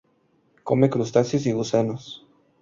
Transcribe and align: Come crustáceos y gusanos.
Come 0.63 0.89
crustáceos 0.89 1.45
y 1.45 1.51
gusanos. 1.51 2.25